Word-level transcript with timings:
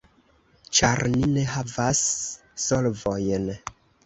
Ĉar 0.79 1.01
ni 1.15 1.29
ne 1.35 1.43
havas 1.57 2.01
solvojn. 2.65 3.49